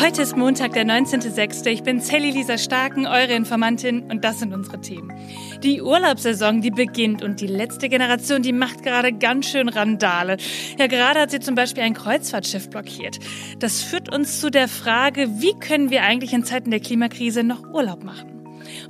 [0.00, 1.66] Heute ist Montag, der 19.06.
[1.66, 5.12] Ich bin Sally Lisa Starken, eure Informantin und das sind unsere Themen.
[5.62, 10.38] Die Urlaubssaison, die beginnt und die letzte Generation, die macht gerade ganz schön Randale.
[10.78, 13.18] Ja, gerade hat sie zum Beispiel ein Kreuzfahrtschiff blockiert.
[13.58, 17.62] Das führt uns zu der Frage, wie können wir eigentlich in Zeiten der Klimakrise noch
[17.72, 18.31] Urlaub machen?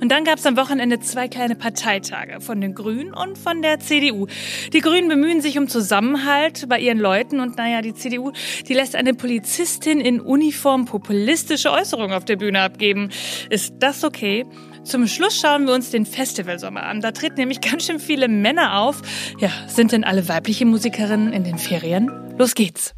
[0.01, 3.79] Und dann gab es am Wochenende zwei kleine Parteitage von den Grünen und von der
[3.79, 4.27] CDU.
[4.71, 8.31] Die Grünen bemühen sich um Zusammenhalt bei ihren Leuten und naja, die CDU,
[8.67, 13.09] die lässt eine Polizistin in Uniform populistische Äußerungen auf der Bühne abgeben.
[13.49, 14.45] Ist das okay?
[14.83, 17.01] Zum Schluss schauen wir uns den Festivalsommer an.
[17.01, 19.01] Da treten nämlich ganz schön viele Männer auf.
[19.39, 22.11] Ja, sind denn alle weibliche Musikerinnen in den Ferien?
[22.37, 22.93] Los geht's.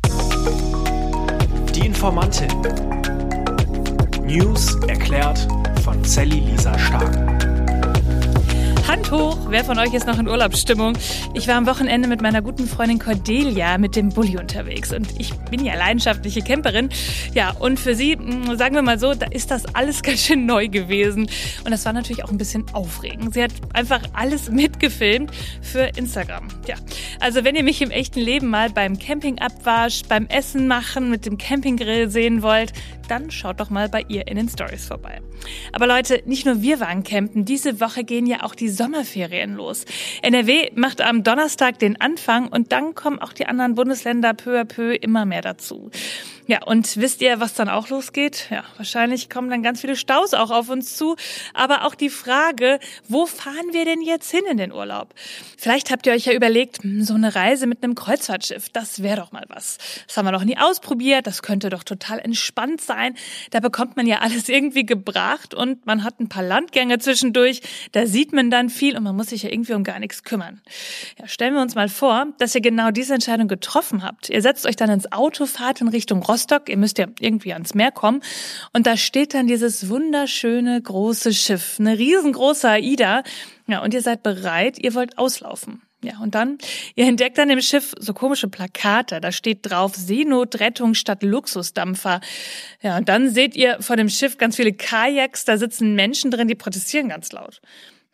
[1.75, 2.49] Die Informantin.
[4.25, 5.47] News erklärt
[5.85, 7.15] von Sally Lisa Stark.
[8.87, 10.93] Hand hoch, wer von euch ist noch in Urlaubsstimmung?
[11.35, 15.31] Ich war am Wochenende mit meiner guten Freundin Cordelia mit dem Bulli unterwegs und ich
[15.51, 16.89] bin ja leidenschaftliche Camperin.
[17.35, 20.47] Ja, und für sie, hm, sagen wir mal so, da ist das alles ganz schön
[20.47, 21.29] neu gewesen
[21.63, 23.35] und das war natürlich auch ein bisschen aufregend.
[23.35, 26.47] Sie hat einfach alles mitgefilmt für Instagram.
[26.67, 26.75] Ja,
[27.19, 31.37] also wenn ihr mich im echten Leben mal beim Campingabwasch, beim Essen machen, mit dem
[31.37, 32.73] Campinggrill sehen wollt,
[33.07, 35.21] dann schaut doch mal bei ihr in den Stories vorbei.
[35.71, 39.85] Aber Leute, nicht nur wir waren campen, diese Woche gehen ja auch die Sommerferien los.
[40.21, 44.65] NRW macht am Donnerstag den Anfang und dann kommen auch die anderen Bundesländer peu à
[44.65, 45.89] peu immer mehr dazu.
[46.47, 48.47] Ja, und wisst ihr, was dann auch losgeht?
[48.51, 51.15] Ja, wahrscheinlich kommen dann ganz viele Staus auch auf uns zu.
[51.55, 55.15] Aber auch die Frage, wo fahren wir denn jetzt hin in den Urlaub?
[55.57, 59.17] Vielleicht habt ihr euch ja überlegt, hm, so eine Reise mit einem Kreuzfahrtschiff, das wäre
[59.17, 59.79] doch mal was.
[60.05, 63.15] Das haben wir noch nie ausprobiert, das könnte doch total entspannt sein.
[63.49, 67.61] Da bekommt man ja alles irgendwie gebracht und man hat ein paar Landgänge zwischendurch.
[67.93, 70.61] Da sieht man dann viel und man muss sich ja irgendwie um gar nichts kümmern.
[71.19, 74.29] Ja, stellen wir uns mal vor, dass ihr genau diese Entscheidung getroffen habt.
[74.29, 76.34] Ihr setzt euch dann ins Auto, fahrt in Richtung Rostock,
[76.69, 78.21] ihr müsst ja irgendwie ans Meer kommen
[78.73, 83.23] und da steht dann dieses wunderschöne große Schiff, eine riesengroße AIDA.
[83.67, 85.81] Ja, und ihr seid bereit, ihr wollt auslaufen.
[86.03, 86.59] Ja, und dann,
[86.93, 89.19] ihr entdeckt an dem Schiff so komische Plakate.
[89.19, 92.21] Da steht drauf Seenotrettung statt Luxusdampfer.
[92.83, 95.45] Ja, und dann seht ihr vor dem Schiff ganz viele Kajaks.
[95.45, 97.59] Da sitzen Menschen drin, die protestieren ganz laut.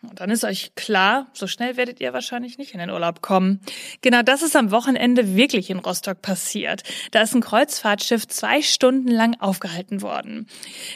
[0.03, 3.61] Und dann ist euch klar, so schnell werdet ihr wahrscheinlich nicht in den Urlaub kommen.
[4.01, 6.81] Genau das ist am Wochenende wirklich in Rostock passiert.
[7.11, 10.47] Da ist ein Kreuzfahrtschiff zwei Stunden lang aufgehalten worden.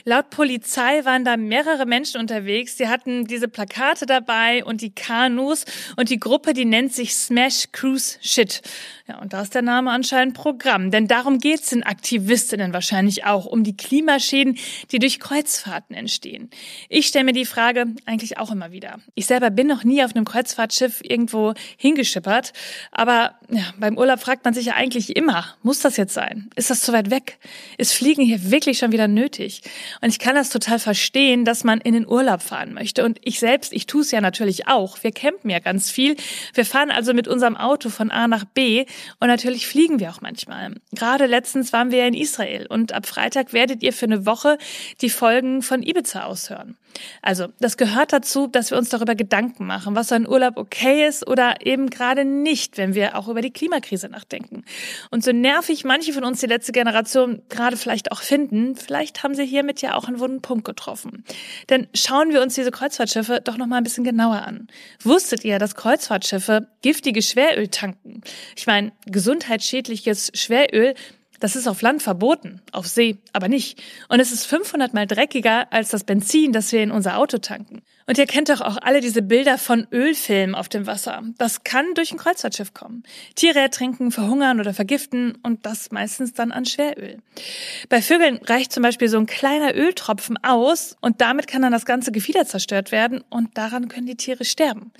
[0.05, 2.77] Laut Polizei waren da mehrere Menschen unterwegs.
[2.77, 5.65] Sie hatten diese Plakate dabei und die Kanus
[5.97, 8.63] und die Gruppe, die nennt sich Smash Cruise Shit.
[9.07, 10.89] Ja, und da ist der Name anscheinend Programm.
[10.89, 14.57] Denn darum geht's den Aktivistinnen wahrscheinlich auch, um die Klimaschäden,
[14.91, 16.49] die durch Kreuzfahrten entstehen.
[16.89, 18.94] Ich stelle mir die Frage eigentlich auch immer wieder.
[19.13, 22.53] Ich selber bin noch nie auf einem Kreuzfahrtschiff irgendwo hingeschippert,
[22.91, 26.49] aber ja, beim Urlaub fragt man sich ja eigentlich immer, muss das jetzt sein?
[26.55, 27.37] Ist das zu weit weg?
[27.77, 29.61] Ist Fliegen hier wirklich schon wieder nötig?
[30.01, 33.05] Und ich kann das total verstehen, dass man in den Urlaub fahren möchte.
[33.05, 35.03] Und ich selbst, ich tue es ja natürlich auch.
[35.03, 36.15] Wir campen ja ganz viel.
[36.53, 38.85] Wir fahren also mit unserem Auto von A nach B
[39.19, 40.75] und natürlich fliegen wir auch manchmal.
[40.93, 44.57] Gerade letztens waren wir in Israel und ab Freitag werdet ihr für eine Woche
[45.01, 46.77] die Folgen von Ibiza aushören.
[47.21, 51.27] Also, das gehört dazu, dass wir uns darüber Gedanken machen, was ein Urlaub okay ist
[51.27, 54.63] oder eben gerade nicht, wenn wir auch über die Klimakrise nachdenken.
[55.11, 59.35] Und so nervig manche von uns die letzte Generation gerade vielleicht auch finden, vielleicht haben
[59.35, 61.25] sie hiermit ja auch einen wunden Punkt getroffen.
[61.69, 64.67] Denn schauen wir uns diese Kreuzfahrtschiffe doch noch mal ein bisschen genauer an.
[65.03, 68.21] Wusstet ihr, dass Kreuzfahrtschiffe giftige Schweröl tanken?
[68.55, 70.95] Ich meine, gesundheitsschädliches Schweröl
[71.41, 73.83] das ist auf Land verboten, auf See aber nicht.
[74.07, 77.81] Und es ist 500 mal dreckiger als das Benzin, das wir in unser Auto tanken.
[78.07, 81.23] Und ihr kennt doch auch alle diese Bilder von Ölfilmen auf dem Wasser.
[81.39, 83.03] Das kann durch ein Kreuzfahrtschiff kommen.
[83.33, 87.17] Tiere ertrinken, verhungern oder vergiften und das meistens dann an Schweröl.
[87.89, 91.85] Bei Vögeln reicht zum Beispiel so ein kleiner Öltropfen aus und damit kann dann das
[91.85, 94.91] ganze Gefieder zerstört werden und daran können die Tiere sterben.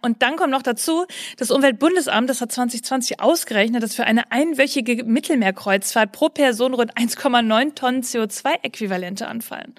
[0.00, 1.04] Und dann kommt noch dazu,
[1.36, 7.74] das Umweltbundesamt, das hat 2020 ausgerechnet, dass für eine einwöchige Mittelmeerkreuzfahrt pro Person rund 1,9
[7.74, 9.74] Tonnen CO2-Äquivalente anfallen.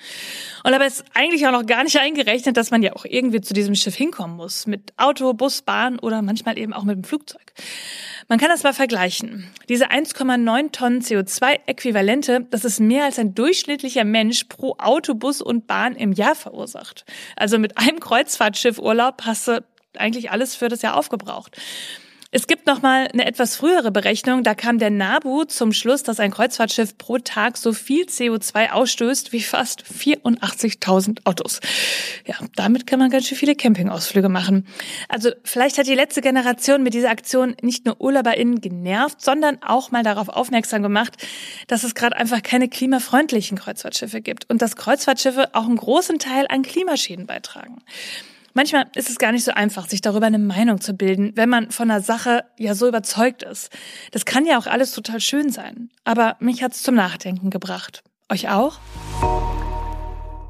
[0.64, 3.40] Und dabei ist eigentlich auch noch gar nicht eingerechnet, dass dass man ja auch irgendwie
[3.40, 4.68] zu diesem Schiff hinkommen muss.
[4.68, 7.54] Mit Auto, Bus, Bahn oder manchmal eben auch mit dem Flugzeug.
[8.28, 9.50] Man kann das mal vergleichen.
[9.70, 15.96] Diese 1,9 Tonnen CO2-Äquivalente, das ist mehr als ein durchschnittlicher Mensch pro Autobus und Bahn
[15.96, 17.06] im Jahr verursacht.
[17.38, 19.64] Also mit einem Kreuzfahrtschiff Urlaub hast du
[19.96, 21.56] eigentlich alles für das Jahr aufgebraucht.
[22.30, 24.44] Es gibt noch mal eine etwas frühere Berechnung.
[24.44, 29.32] Da kam der NABU zum Schluss, dass ein Kreuzfahrtschiff pro Tag so viel CO2 ausstößt
[29.32, 31.62] wie fast 84.000 Autos.
[32.26, 34.68] Ja, damit kann man ganz schön viele Campingausflüge machen.
[35.08, 39.92] Also vielleicht hat die letzte Generation mit dieser Aktion nicht nur UrlauberInnen genervt, sondern auch
[39.92, 41.14] mal darauf aufmerksam gemacht,
[41.68, 46.46] dass es gerade einfach keine klimafreundlichen Kreuzfahrtschiffe gibt und dass Kreuzfahrtschiffe auch einen großen Teil
[46.50, 47.82] an Klimaschäden beitragen.
[48.58, 51.70] Manchmal ist es gar nicht so einfach, sich darüber eine Meinung zu bilden, wenn man
[51.70, 53.70] von einer Sache ja so überzeugt ist.
[54.10, 55.92] Das kann ja auch alles total schön sein.
[56.06, 58.04] Aber mich hat's zum Nachdenken gebracht.
[58.30, 58.80] Euch auch?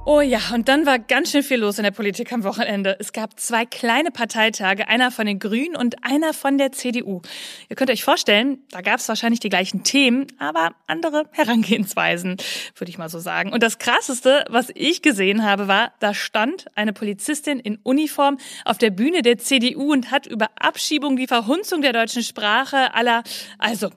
[0.09, 2.95] Oh ja, und dann war ganz schön viel los in der Politik am Wochenende.
[2.97, 7.21] Es gab zwei kleine Parteitage, einer von den Grünen und einer von der CDU.
[7.67, 12.37] Ihr könnt euch vorstellen, da gab es wahrscheinlich die gleichen Themen, aber andere Herangehensweisen,
[12.77, 13.51] würde ich mal so sagen.
[13.51, 18.77] Und das Krasseste, was ich gesehen habe, war, da stand eine Polizistin in Uniform auf
[18.77, 23.23] der Bühne der CDU und hat über Abschiebung, die Verhunzung der deutschen Sprache aller,
[23.59, 23.89] also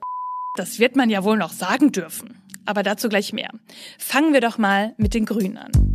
[0.57, 2.37] das wird man ja wohl noch sagen dürfen.
[2.65, 3.51] Aber dazu gleich mehr.
[3.97, 5.90] Fangen wir doch mal mit den Grünen an.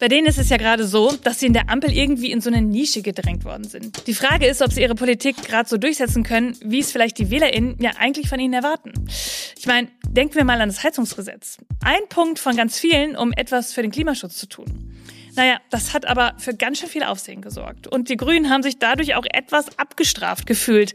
[0.00, 2.48] Bei denen ist es ja gerade so, dass sie in der Ampel irgendwie in so
[2.48, 4.06] eine Nische gedrängt worden sind.
[4.06, 7.30] Die Frage ist, ob sie ihre Politik gerade so durchsetzen können, wie es vielleicht die
[7.30, 8.94] WählerInnen ja eigentlich von ihnen erwarten.
[9.58, 11.58] Ich meine, denken wir mal an das Heizungsgesetz.
[11.84, 14.90] Ein Punkt von ganz vielen, um etwas für den Klimaschutz zu tun.
[15.36, 17.86] Naja, das hat aber für ganz schön viel Aufsehen gesorgt.
[17.86, 20.94] Und die Grünen haben sich dadurch auch etwas abgestraft gefühlt.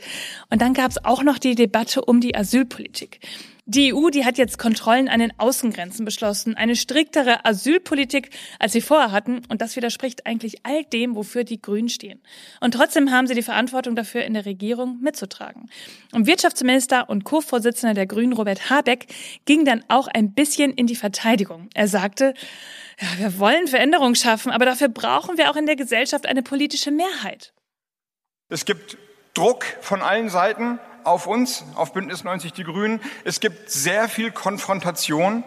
[0.49, 3.19] Und dann gab es auch noch die Debatte um die Asylpolitik.
[3.67, 8.29] Die EU, die hat jetzt Kontrollen an den Außengrenzen beschlossen, eine striktere Asylpolitik,
[8.59, 9.41] als sie vorher hatten.
[9.49, 12.21] Und das widerspricht eigentlich all dem, wofür die Grünen stehen.
[12.61, 15.71] Und trotzdem haben sie die Verantwortung dafür in der Regierung mitzutragen.
[16.11, 19.07] Und Wirtschaftsminister und Co-Vorsitzender der Grünen, Robert Habeck,
[19.45, 21.67] ging dann auch ein bisschen in die Verteidigung.
[21.73, 22.35] Er sagte,
[22.99, 26.91] ja, wir wollen Veränderungen schaffen, aber dafür brauchen wir auch in der Gesellschaft eine politische
[26.91, 27.51] Mehrheit.
[28.47, 28.99] Es gibt
[29.33, 33.01] Druck von allen Seiten auf uns, auf Bündnis 90 Die Grünen.
[33.23, 35.43] Es gibt sehr viel Konfrontation,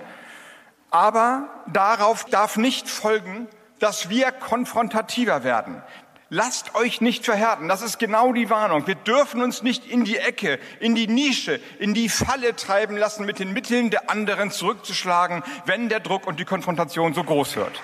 [0.91, 5.83] aber darauf darf nicht folgen, dass wir konfrontativer werden.
[6.31, 7.69] Lasst euch nicht verhärten.
[7.69, 8.87] Das ist genau die Warnung.
[8.87, 13.25] Wir dürfen uns nicht in die Ecke, in die Nische, in die Falle treiben lassen,
[13.25, 17.81] mit den Mitteln der anderen zurückzuschlagen, wenn der Druck und die Konfrontation so groß wird.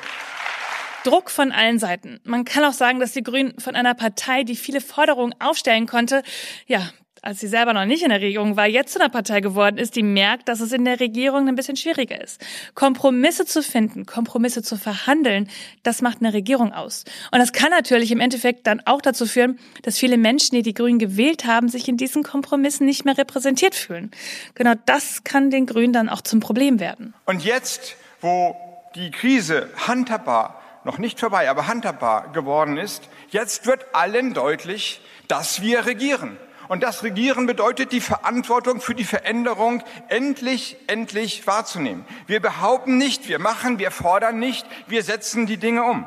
[1.05, 2.20] Druck von allen Seiten.
[2.25, 6.23] Man kann auch sagen, dass die Grünen von einer Partei, die viele Forderungen aufstellen konnte,
[6.67, 6.82] ja,
[7.25, 9.97] als sie selber noch nicht in der Regierung war, jetzt zu einer Partei geworden ist,
[9.97, 12.44] die merkt, dass es in der Regierung ein bisschen schwieriger ist.
[12.75, 15.49] Kompromisse zu finden, Kompromisse zu verhandeln,
[15.82, 17.05] das macht eine Regierung aus.
[17.32, 20.75] Und das kann natürlich im Endeffekt dann auch dazu führen, dass viele Menschen, die die
[20.75, 24.11] Grünen gewählt haben, sich in diesen Kompromissen nicht mehr repräsentiert fühlen.
[24.55, 27.15] Genau das kann den Grünen dann auch zum Problem werden.
[27.25, 28.55] Und jetzt, wo
[28.94, 35.62] die Krise handhabbar, noch nicht vorbei, aber handhabbar geworden ist, jetzt wird allen deutlich, dass
[35.62, 36.37] wir regieren.
[36.69, 42.05] Und das Regieren bedeutet, die Verantwortung für die Veränderung endlich, endlich wahrzunehmen.
[42.27, 46.07] Wir behaupten nicht, wir machen, wir fordern nicht, wir setzen die Dinge um.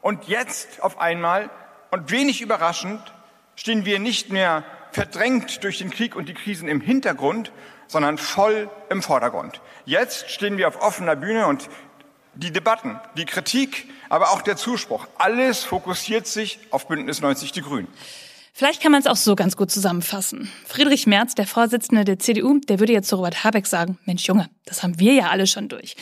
[0.00, 1.50] Und jetzt auf einmal,
[1.90, 3.00] und wenig überraschend,
[3.56, 7.52] stehen wir nicht mehr verdrängt durch den Krieg und die Krisen im Hintergrund,
[7.86, 9.60] sondern voll im Vordergrund.
[9.84, 11.68] Jetzt stehen wir auf offener Bühne und
[12.34, 17.62] die Debatten, die Kritik, aber auch der Zuspruch, alles fokussiert sich auf Bündnis 90 Die
[17.62, 17.88] Grünen.
[18.58, 20.50] Vielleicht kann man es auch so ganz gut zusammenfassen.
[20.66, 24.50] Friedrich Merz, der Vorsitzende der CDU, der würde jetzt zu Robert Habeck sagen, Mensch Junge,
[24.64, 25.94] das haben wir ja alle schon durch.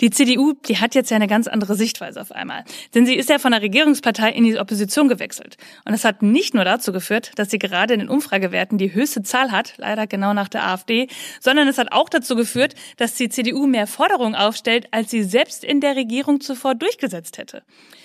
[0.00, 2.62] Die CDU, die hat jetzt ja eine ganz andere Sichtweise auf einmal.
[2.94, 5.56] Denn sie ist ja von der Regierungspartei in die Opposition gewechselt.
[5.84, 9.24] Und das hat nicht nur dazu geführt, dass sie gerade in den Umfragewerten die höchste
[9.24, 11.08] Zahl hat, leider genau nach der AfD,
[11.40, 15.64] sondern es hat auch dazu geführt, dass die CDU mehr Forderungen aufstellt, als sie selbst
[15.64, 17.64] in der Regierung zuvor durchgesetzt hätte.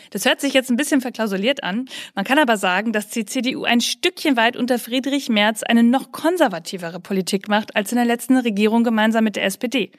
[0.10, 1.86] Das hört sich jetzt ein bisschen verklausuliert an.
[2.16, 6.12] Man kann aber sagen, dass die CDU ein Stückchen weit unter Friedrich Merz eine noch
[6.12, 9.92] konservativere Politik macht als in der letzten Regierung gemeinsam mit der SPD.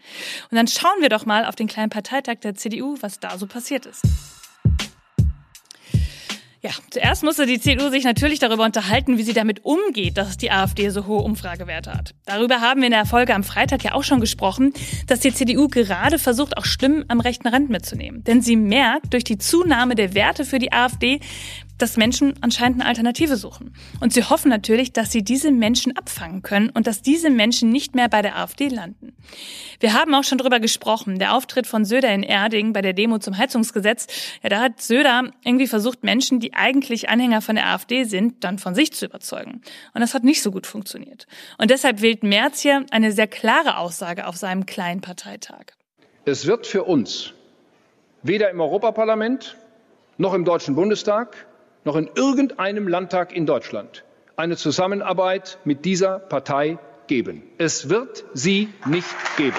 [0.50, 3.46] Und dann schauen wir doch mal auf den kleinen Parteitag der CDU, was da so
[3.46, 4.02] passiert ist.
[6.62, 10.50] Ja, zuerst musste die CDU sich natürlich darüber unterhalten, wie sie damit umgeht, dass die
[10.50, 12.14] AfD so hohe Umfragewerte hat.
[12.26, 14.74] Darüber haben wir in der Folge am Freitag ja auch schon gesprochen,
[15.06, 18.24] dass die CDU gerade versucht, auch Stimmen am rechten Rand mitzunehmen.
[18.24, 21.20] Denn sie merkt durch die Zunahme der Werte für die AfD,
[21.82, 23.74] dass Menschen anscheinend eine Alternative suchen.
[24.00, 27.94] Und sie hoffen natürlich, dass sie diese Menschen abfangen können und dass diese Menschen nicht
[27.94, 29.16] mehr bei der AfD landen.
[29.80, 31.18] Wir haben auch schon drüber gesprochen.
[31.18, 34.06] Der Auftritt von Söder in Erding bei der Demo zum Heizungsgesetz,
[34.42, 38.58] ja, da hat Söder irgendwie versucht, Menschen, die eigentlich Anhänger von der AfD sind, dann
[38.58, 39.62] von sich zu überzeugen.
[39.94, 41.26] Und das hat nicht so gut funktioniert.
[41.58, 45.64] Und deshalb wählt Merz hier eine sehr klare Aussage auf seinem kleinen Parteitag.
[46.24, 47.32] Es wird für uns
[48.22, 49.56] weder im Europaparlament
[50.18, 51.46] noch im Deutschen Bundestag
[51.84, 54.04] noch in irgendeinem Landtag in Deutschland
[54.36, 57.42] eine Zusammenarbeit mit dieser Partei geben.
[57.58, 59.56] Es wird sie nicht geben.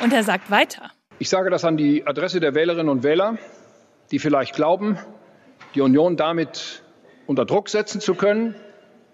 [0.00, 0.90] Und er sagt weiter.
[1.18, 3.38] Ich sage das an die Adresse der Wählerinnen und Wähler,
[4.10, 4.98] die vielleicht glauben,
[5.74, 6.82] die Union damit
[7.26, 8.54] unter Druck setzen zu können,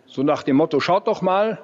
[0.06, 1.62] so nach dem Motto, schaut doch mal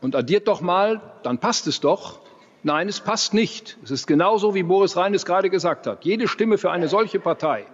[0.00, 2.20] und addiert doch mal, dann passt es doch.
[2.62, 3.78] Nein, es passt nicht.
[3.82, 6.04] Es ist genauso, wie Boris Rhein es gerade gesagt hat.
[6.04, 7.64] Jede Stimme für eine solche Partei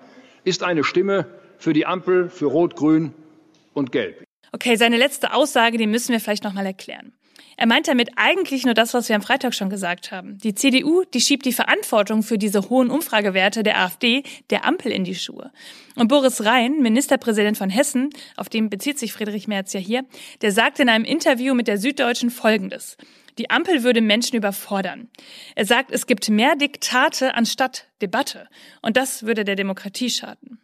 [0.44, 1.26] ist eine Stimme
[1.62, 3.14] für die Ampel, für Rot, Grün
[3.73, 4.25] und Gelb.
[4.50, 7.12] Okay, seine letzte Aussage, die müssen wir vielleicht noch mal erklären.
[7.57, 10.38] Er meint damit eigentlich nur das, was wir am Freitag schon gesagt haben.
[10.38, 15.04] Die CDU, die schiebt die Verantwortung für diese hohen Umfragewerte der AfD der Ampel in
[15.04, 15.52] die Schuhe.
[15.95, 20.04] Und Boris Rhein, Ministerpräsident von Hessen, auf den bezieht sich Friedrich Merz ja hier,
[20.40, 22.97] der sagt in einem Interview mit der Süddeutschen Folgendes.
[23.38, 25.09] Die Ampel würde Menschen überfordern.
[25.54, 28.49] Er sagt, es gibt mehr Diktate anstatt Debatte.
[28.83, 30.59] Und das würde der Demokratie schaden.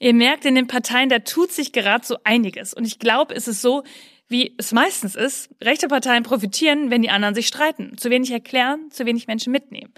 [0.00, 2.74] Ihr merkt in den Parteien, da tut sich gerade so einiges.
[2.74, 3.84] Und ich glaube, es ist so,
[4.28, 5.50] wie es meistens ist.
[5.62, 7.96] Rechte Parteien profitieren, wenn die anderen sich streiten.
[7.98, 9.92] Zu wenig erklären, zu wenig Menschen mitnehmen.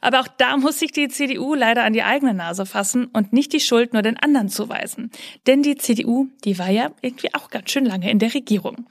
[0.00, 3.52] Aber auch da muss sich die CDU leider an die eigene Nase fassen und nicht
[3.52, 5.10] die Schuld nur den anderen zuweisen.
[5.46, 8.86] Denn die CDU, die war ja irgendwie auch ganz schön lange in der Regierung.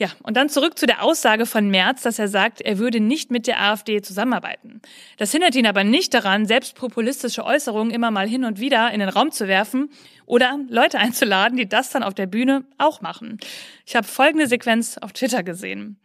[0.00, 3.30] Ja, und dann zurück zu der Aussage von Merz, dass er sagt, er würde nicht
[3.30, 4.80] mit der AfD zusammenarbeiten.
[5.18, 9.00] Das hindert ihn aber nicht daran, selbst populistische Äußerungen immer mal hin und wieder in
[9.00, 9.90] den Raum zu werfen
[10.24, 13.40] oder Leute einzuladen, die das dann auf der Bühne auch machen.
[13.84, 16.00] Ich habe folgende Sequenz auf Twitter gesehen.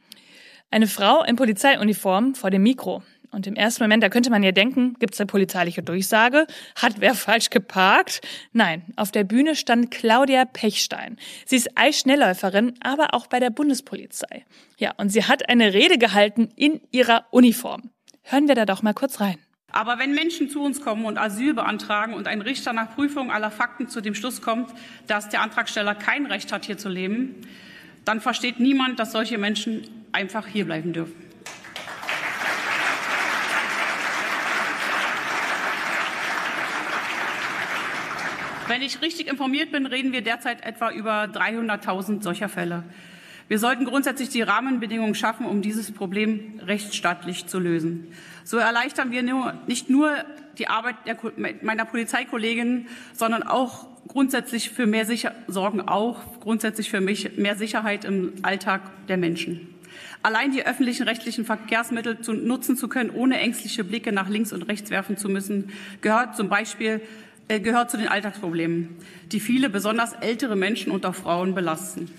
[0.71, 3.01] Eine Frau in Polizeiuniform vor dem Mikro.
[3.36, 6.48] Und im ersten Moment, da könnte man ja denken, gibt es eine polizeiliche Durchsage?
[6.77, 8.22] Hat wer falsch geparkt?
[8.54, 11.18] Nein, auf der Bühne stand Claudia Pechstein.
[11.46, 14.46] Sie ist Eisschnellläuferin, aber auch bei der Bundespolizei.
[14.77, 17.89] Ja, und sie hat eine Rede gehalten in ihrer Uniform.
[18.24, 19.38] Hören wir da doch mal kurz rein.
[19.70, 23.51] Aber wenn Menschen zu uns kommen und Asyl beantragen und ein Richter nach Prüfung aller
[23.51, 24.70] Fakten zu dem Schluss kommt,
[25.08, 27.36] dass der Antragsteller kein Recht hat, hier zu leben,
[28.06, 29.82] dann versteht niemand, dass solche Menschen
[30.13, 31.25] einfach hierbleiben dürfen.
[38.67, 42.84] Wenn ich richtig informiert bin, reden wir derzeit etwa über 300.000 solcher Fälle.
[43.48, 48.07] Wir sollten grundsätzlich die Rahmenbedingungen schaffen, um dieses Problem rechtsstaatlich zu lösen.
[48.43, 50.15] So erleichtern wir nur, nicht nur
[50.57, 51.17] die Arbeit der,
[51.62, 58.03] meiner Polizeikolleginnen, sondern auch grundsätzlich für mehr Sicher sorgen auch grundsätzlich für mich mehr Sicherheit
[58.03, 59.75] im Alltag der Menschen.
[60.24, 64.63] Allein die öffentlichen rechtlichen Verkehrsmittel zu nutzen zu können, ohne ängstliche Blicke nach links und
[64.63, 65.69] rechts werfen zu müssen,
[66.01, 67.01] gehört zum Beispiel
[67.47, 68.97] gehört zu den Alltagsproblemen,
[69.31, 72.11] die viele, besonders ältere Menschen und auch Frauen belasten.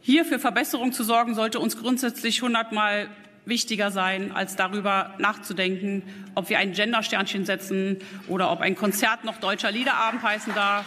[0.00, 3.08] Hier für Verbesserung zu sorgen, sollte uns grundsätzlich hundertmal
[3.44, 6.02] wichtiger sein, als darüber nachzudenken,
[6.34, 7.98] ob wir ein Gendersternchen setzen
[8.28, 10.86] oder ob ein Konzert noch deutscher Liederabend heißen darf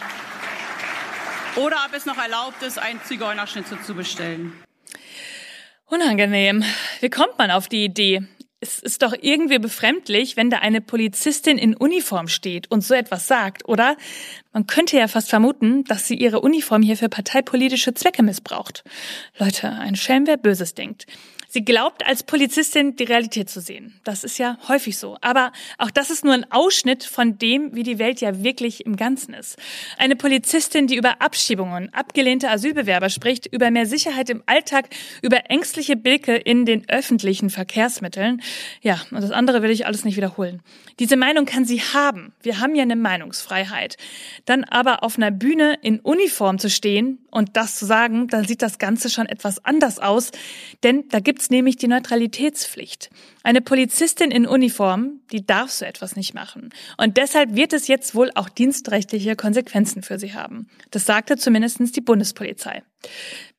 [1.56, 4.52] oder ob es noch erlaubt ist, einen Zigeunerschnitzel zu bestellen.
[5.86, 6.64] Unangenehm.
[7.00, 8.22] Wie kommt man auf die Idee?
[8.60, 13.26] Es ist doch irgendwie befremdlich, wenn da eine Polizistin in Uniform steht und so etwas
[13.26, 13.96] sagt, oder?
[14.56, 18.84] Man könnte ja fast vermuten, dass sie ihre Uniform hier für parteipolitische Zwecke missbraucht.
[19.38, 21.04] Leute, ein Schelm, wer Böses denkt.
[21.48, 23.98] Sie glaubt, als Polizistin die Realität zu sehen.
[24.04, 25.16] Das ist ja häufig so.
[25.20, 28.96] Aber auch das ist nur ein Ausschnitt von dem, wie die Welt ja wirklich im
[28.96, 29.56] Ganzen ist.
[29.96, 34.88] Eine Polizistin, die über Abschiebungen, abgelehnte Asylbewerber spricht, über mehr Sicherheit im Alltag,
[35.22, 38.42] über ängstliche Blicke in den öffentlichen Verkehrsmitteln.
[38.82, 40.62] Ja, und das andere will ich alles nicht wiederholen.
[40.98, 42.32] Diese Meinung kann sie haben.
[42.42, 43.96] Wir haben ja eine Meinungsfreiheit.
[44.46, 48.62] Dann aber auf einer Bühne in Uniform zu stehen und das zu sagen, dann sieht
[48.62, 50.30] das Ganze schon etwas anders aus.
[50.82, 53.10] Denn da gibt's nämlich die Neutralitätspflicht.
[53.42, 56.70] Eine Polizistin in Uniform, die darf so etwas nicht machen.
[56.96, 60.68] Und deshalb wird es jetzt wohl auch dienstrechtliche Konsequenzen für sie haben.
[60.90, 62.82] Das sagte zumindest die Bundespolizei.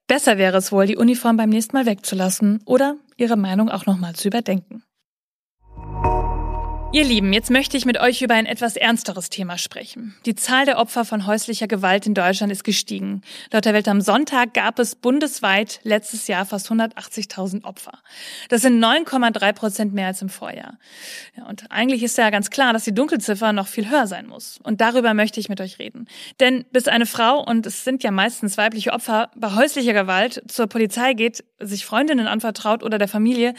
[0.08, 4.16] Besser wäre es wohl, die Uniform beim nächsten Mal wegzulassen oder ihre Meinung auch nochmal
[4.16, 4.84] zu überdenken.
[6.94, 10.16] Ihr Lieben, jetzt möchte ich mit euch über ein etwas ernsteres Thema sprechen.
[10.26, 13.24] Die Zahl der Opfer von häuslicher Gewalt in Deutschland ist gestiegen.
[13.52, 17.92] Laut der Welt am Sonntag gab es bundesweit letztes Jahr fast 180.000 Opfer.
[18.48, 20.80] Das sind 9,3 Prozent mehr als im Vorjahr.
[21.36, 24.58] Ja, und eigentlich ist ja ganz klar, dass die Dunkelziffer noch viel höher sein muss.
[24.64, 26.08] Und darüber möchte ich mit euch reden.
[26.40, 30.68] Denn bis eine Frau, und es sind ja meistens weibliche Opfer, bei häuslicher Gewalt zur
[30.68, 33.56] Polizei geht, sich Freundinnen anvertraut oder der Familie,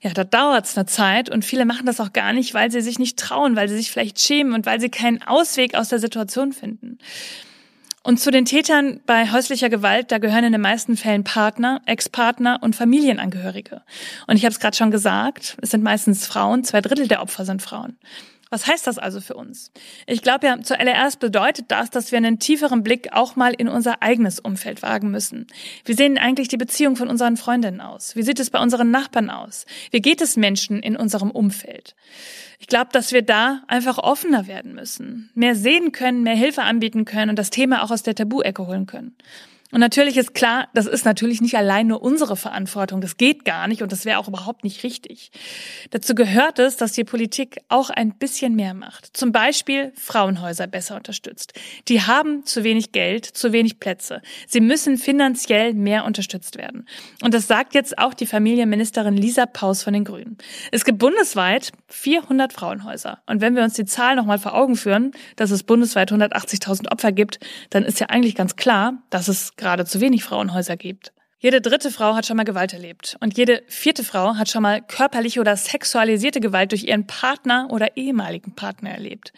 [0.00, 2.80] ja, da dauert es eine Zeit und viele machen das auch gar nicht, weil weil
[2.80, 5.88] sie sich nicht trauen, weil sie sich vielleicht schämen und weil sie keinen Ausweg aus
[5.88, 6.98] der Situation finden.
[8.04, 12.60] Und zu den Tätern bei häuslicher Gewalt, da gehören in den meisten Fällen Partner, Ex-Partner
[12.62, 13.82] und Familienangehörige.
[14.28, 17.44] Und ich habe es gerade schon gesagt, es sind meistens Frauen, zwei Drittel der Opfer
[17.44, 17.98] sind Frauen.
[18.50, 19.70] Was heißt das also für uns?
[20.06, 24.02] Ich glaube ja, zuallererst bedeutet das, dass wir einen tieferen Blick auch mal in unser
[24.02, 25.46] eigenes Umfeld wagen müssen.
[25.84, 28.16] Wie sehen eigentlich die Beziehungen von unseren Freundinnen aus?
[28.16, 29.66] Wie sieht es bei unseren Nachbarn aus?
[29.92, 31.94] Wie geht es Menschen in unserem Umfeld?
[32.58, 37.04] Ich glaube, dass wir da einfach offener werden müssen, mehr sehen können, mehr Hilfe anbieten
[37.04, 39.14] können und das Thema auch aus der Tabu-Ecke holen können.
[39.72, 43.00] Und natürlich ist klar, das ist natürlich nicht allein nur unsere Verantwortung.
[43.00, 45.30] Das geht gar nicht und das wäre auch überhaupt nicht richtig.
[45.90, 49.16] Dazu gehört es, dass die Politik auch ein bisschen mehr macht.
[49.16, 51.52] Zum Beispiel Frauenhäuser besser unterstützt.
[51.88, 54.22] Die haben zu wenig Geld, zu wenig Plätze.
[54.48, 56.86] Sie müssen finanziell mehr unterstützt werden.
[57.22, 60.38] Und das sagt jetzt auch die Familienministerin Lisa Paus von den Grünen.
[60.72, 63.20] Es gibt bundesweit 400 Frauenhäuser.
[63.26, 67.12] Und wenn wir uns die Zahl nochmal vor Augen führen, dass es bundesweit 180.000 Opfer
[67.12, 67.38] gibt,
[67.70, 71.12] dann ist ja eigentlich ganz klar, dass es gerade zu wenig Frauenhäuser gibt.
[71.42, 74.82] Jede dritte Frau hat schon mal Gewalt erlebt und jede vierte Frau hat schon mal
[74.82, 79.32] körperliche oder sexualisierte Gewalt durch ihren Partner oder ehemaligen Partner erlebt.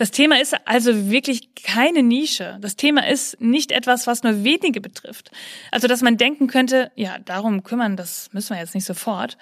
[0.00, 2.56] Das Thema ist also wirklich keine Nische.
[2.62, 5.30] Das Thema ist nicht etwas, was nur wenige betrifft.
[5.70, 9.36] Also, dass man denken könnte, ja, darum kümmern, das müssen wir jetzt nicht sofort.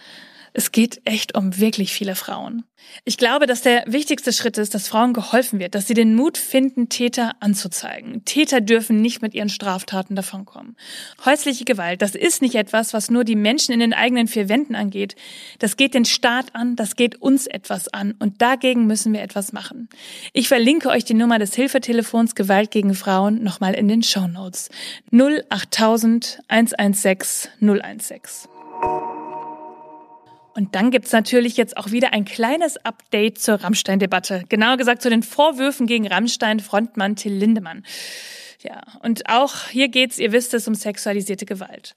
[0.55, 2.65] Es geht echt um wirklich viele Frauen.
[3.05, 6.39] Ich glaube, dass der wichtigste Schritt ist, dass Frauen geholfen wird, dass sie den Mut
[6.39, 8.25] finden, Täter anzuzeigen.
[8.25, 10.77] Täter dürfen nicht mit ihren Straftaten davonkommen.
[11.25, 14.75] Häusliche Gewalt, das ist nicht etwas, was nur die Menschen in den eigenen vier Wänden
[14.75, 15.17] angeht.
[15.59, 19.53] Das geht den Staat an, das geht uns etwas an und dagegen müssen wir etwas
[19.53, 19.89] machen.
[20.33, 24.71] Ich verlinke euch die Nummer des Hilfetelefons Gewalt gegen Frauen nochmal in den Show Notes.
[25.13, 28.51] 08000 116 016.
[30.55, 34.45] Und dann gibt's natürlich jetzt auch wieder ein kleines Update zur Rammstein-Debatte.
[34.49, 37.85] Genauer gesagt zu den Vorwürfen gegen Rammstein-Frontmann Till Lindemann.
[38.63, 41.95] Ja, und auch hier geht's, ihr wisst es, um sexualisierte Gewalt.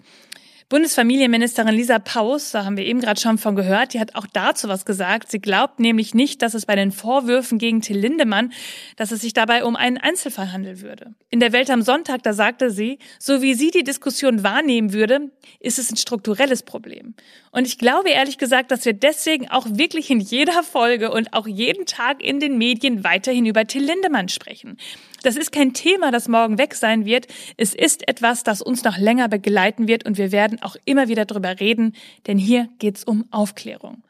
[0.72, 4.70] Bundesfamilienministerin Lisa Paus, da haben wir eben gerade schon von gehört, die hat auch dazu
[4.70, 5.30] was gesagt.
[5.30, 8.54] Sie glaubt nämlich nicht, dass es bei den Vorwürfen gegen Till Lindemann,
[8.96, 11.14] dass es sich dabei um einen Einzelfall handeln würde.
[11.30, 15.30] In der Welt am Sonntag, da sagte sie, so wie sie die Diskussion wahrnehmen würde,
[15.60, 17.16] ist es ein strukturelles Problem.
[17.52, 21.48] Und ich glaube ehrlich gesagt, dass wir deswegen auch wirklich in jeder Folge und auch
[21.48, 24.78] jeden Tag in den Medien weiterhin über Till Lindemann sprechen.
[25.24, 27.28] Das ist kein Thema, das morgen weg sein wird.
[27.58, 31.26] Es ist etwas, das uns noch länger begleiten wird und wir werden auch immer wieder
[31.26, 31.94] drüber reden,
[32.28, 34.04] denn hier geht's um Aufklärung.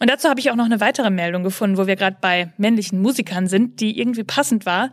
[0.00, 3.02] Und dazu habe ich auch noch eine weitere Meldung gefunden, wo wir gerade bei männlichen
[3.02, 4.90] Musikern sind, die irgendwie passend war.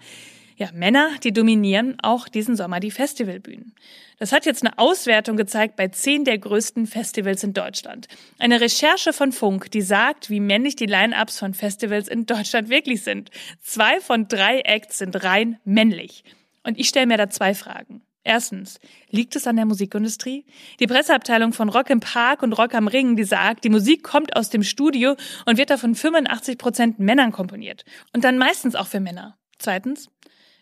[0.59, 3.75] Ja, Männer, die dominieren auch diesen Sommer die Festivalbühnen.
[4.17, 8.07] Das hat jetzt eine Auswertung gezeigt bei zehn der größten Festivals in Deutschland.
[8.39, 13.03] Eine Recherche von Funk, die sagt, wie männlich die Line-Ups von Festivals in Deutschland wirklich
[13.03, 13.29] sind.
[13.61, 16.23] Zwei von drei Acts sind rein männlich.
[16.63, 18.01] Und ich stelle mir da zwei Fragen.
[18.23, 18.79] Erstens,
[19.11, 20.43] liegt es an der Musikindustrie?
[20.79, 24.35] Die Presseabteilung von Rock im Park und Rock am Ring, die sagt, die Musik kommt
[24.35, 25.15] aus dem Studio
[25.45, 27.85] und wird davon 85 Prozent Männern komponiert.
[28.11, 29.37] Und dann meistens auch für Männer.
[29.59, 30.09] Zweitens,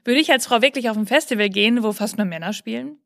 [0.06, 3.00] würde ich als Frau wirklich auf ein Festival gehen, wo fast nur Männer spielen?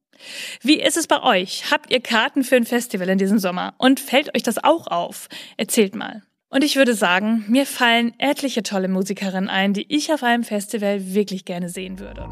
[0.62, 1.72] Wie ist es bei euch?
[1.72, 3.74] Habt ihr Karten für ein Festival in diesem Sommer?
[3.78, 5.28] Und fällt euch das auch auf?
[5.58, 6.22] Erzählt mal.
[6.50, 11.14] Und ich würde sagen, mir fallen etliche tolle Musikerinnen ein, die ich auf einem Festival
[11.14, 12.28] wirklich gerne sehen würde.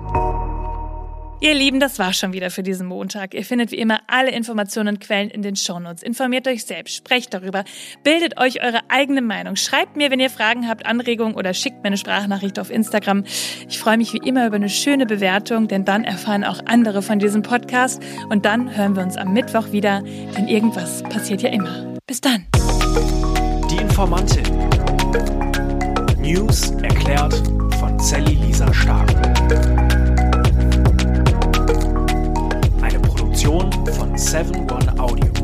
[1.39, 3.35] Ihr Lieben, das war schon wieder für diesen Montag.
[3.35, 6.01] Ihr findet wie immer alle Informationen und Quellen in den Shownotes.
[6.01, 7.63] Informiert euch selbst, sprecht darüber,
[8.03, 9.55] bildet euch eure eigene Meinung.
[9.55, 13.23] Schreibt mir, wenn ihr Fragen habt, Anregungen oder schickt mir eine Sprachnachricht auf Instagram.
[13.69, 17.19] Ich freue mich wie immer über eine schöne Bewertung, denn dann erfahren auch andere von
[17.19, 18.01] diesem Podcast.
[18.29, 21.95] Und dann hören wir uns am Mittwoch wieder, denn irgendwas passiert ja immer.
[22.07, 22.47] Bis dann.
[23.69, 24.43] Die Informantin.
[26.19, 27.35] News erklärt
[27.79, 29.36] von Sally Lisa Stark.
[34.17, 35.36] Seven One Audio.